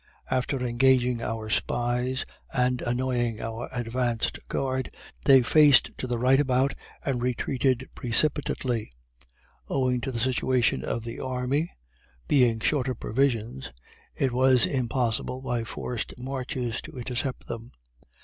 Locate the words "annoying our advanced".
2.81-4.39